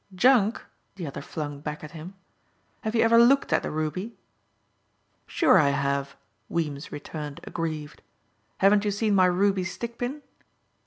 "Junk!" 0.15 0.63
the 0.95 1.05
other 1.05 1.21
flung 1.21 1.59
back 1.61 1.83
at 1.83 1.91
him. 1.91 2.15
"Have 2.81 2.95
you 2.95 3.03
ever 3.03 3.19
looked 3.21 3.53
at 3.53 3.63
a 3.67 3.69
ruby?" 3.69 4.17
"Sure 5.27 5.59
I 5.59 5.69
have," 5.69 6.15
Weems 6.49 6.91
returned 6.91 7.39
aggrieved. 7.43 8.01
"Haven't 8.57 8.83
you 8.83 8.89
seen 8.89 9.13
my 9.13 9.27
ruby 9.27 9.63
stick 9.63 9.99
pin?" 9.99 10.23